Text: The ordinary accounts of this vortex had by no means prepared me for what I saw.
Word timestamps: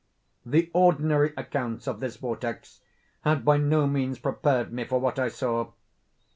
The 0.43 0.71
ordinary 0.73 1.31
accounts 1.37 1.85
of 1.87 1.99
this 1.99 2.15
vortex 2.15 2.81
had 3.23 3.45
by 3.45 3.57
no 3.57 3.85
means 3.85 4.17
prepared 4.17 4.73
me 4.73 4.83
for 4.83 4.99
what 4.99 5.19
I 5.19 5.27
saw. 5.27 5.73